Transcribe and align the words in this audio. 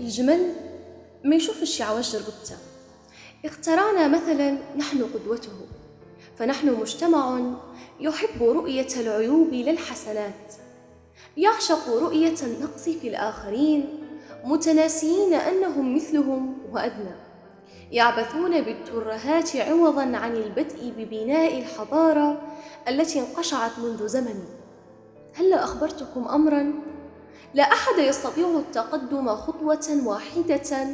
الجمل 0.00 0.52
ما 1.24 1.36
يشوفش 1.36 1.80
يعوج 1.80 2.16
رقبته 2.16 2.56
اخترعنا 3.44 4.08
مثلا 4.08 4.58
نحن 4.76 5.04
قدوته 5.04 5.52
فنحن 6.38 6.80
مجتمع 6.80 7.40
يحب 8.00 8.42
رؤية 8.42 8.86
العيوب 8.96 9.52
للحسنات. 9.52 10.54
يعشق 11.36 11.88
رؤية 11.88 12.34
النقص 12.42 12.88
في 12.88 13.08
الآخرين 13.08 13.98
متناسيين 14.44 15.34
أنهم 15.34 15.96
مثلهم 15.96 16.58
وأدنى. 16.72 17.14
يعبثون 17.90 18.60
بالترهات 18.60 19.56
عوضا 19.56 20.16
عن 20.16 20.36
البدء 20.36 20.92
ببناء 20.98 21.58
الحضارة 21.58 22.42
التي 22.88 23.20
انقشعت 23.20 23.78
منذ 23.78 24.06
زمن. 24.06 24.44
هل 25.34 25.52
أخبرتكم 25.52 26.28
أمرا 26.28 26.72
لا 27.54 27.62
أحد 27.62 27.98
يستطيع 27.98 28.48
التقدم 28.48 29.36
خطوة 29.36 29.88
واحدة 30.04 30.86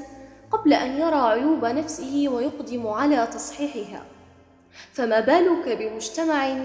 قبل 0.51 0.73
أن 0.73 1.01
يرى 1.01 1.17
عيوب 1.17 1.65
نفسه 1.65 2.29
ويقدم 2.29 2.87
على 2.87 3.29
تصحيحها. 3.35 4.03
فما 4.93 5.21
بالك 5.21 5.79
بمجتمع 5.79 6.57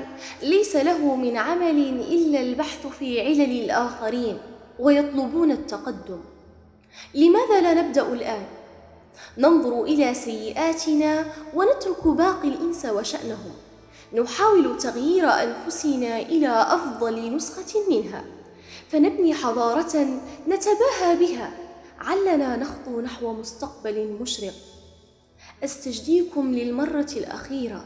ليس 0.42 0.76
له 0.76 1.16
من 1.16 1.38
عمل 1.38 1.78
إلا 2.00 2.42
البحث 2.42 2.88
في 2.88 3.22
علل 3.22 3.64
الآخرين 3.64 4.38
ويطلبون 4.80 5.52
التقدم. 5.52 6.20
لماذا 7.16 7.62
لا 7.62 7.74
نبدأ 7.74 8.14
الآن؟ 8.14 8.44
ننظر 9.38 9.84
إلى 9.84 10.14
سيئاتنا 10.14 11.26
ونترك 11.54 12.08
باقي 12.08 12.48
الإنس 12.48 12.86
وشأنهم. 12.86 13.54
نحاول 14.14 14.78
تغيير 14.78 15.30
أنفسنا 15.30 16.20
إلى 16.20 16.48
أفضل 16.48 17.36
نسخة 17.36 17.80
منها. 17.90 18.24
فنبني 18.94 19.34
حضارة 19.34 20.08
نتباهى 20.48 21.16
بها. 21.20 21.52
علنا 22.00 22.56
نخطو 22.56 23.02
نحو 23.02 23.34
مستقبل 23.34 24.18
مشرق. 24.22 24.54
استجديكم 25.64 26.52
للمرة 26.52 27.12
الأخيرة. 27.18 27.86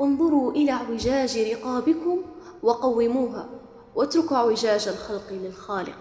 انظروا 0.00 0.52
إلى 0.52 0.72
اعوجاج 0.72 1.38
رقابكم 1.38 2.22
وقوموها. 2.62 3.48
واتركوا 3.94 4.36
اعوجاج 4.36 4.88
الخلق 4.88 5.32
للخالق. 5.32 5.98